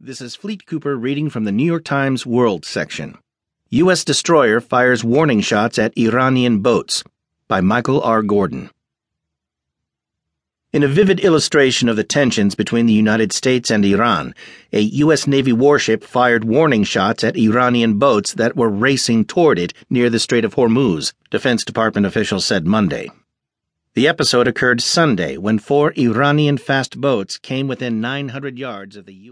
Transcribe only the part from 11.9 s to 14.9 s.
the tensions between the United States and Iran, a